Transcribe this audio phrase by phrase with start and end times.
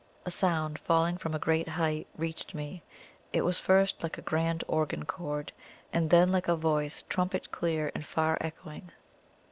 [0.25, 2.81] A sound falling from a great height reached me;
[3.31, 5.51] it was first like a grand organ chord,
[5.93, 8.89] and then like a voice, trumpet clear and far echoing.